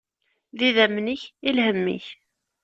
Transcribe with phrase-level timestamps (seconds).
[0.57, 2.07] D idammen-ik, i lhemm-ik.